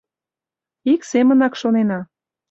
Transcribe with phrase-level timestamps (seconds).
[0.93, 1.99] Ик семынак шонена.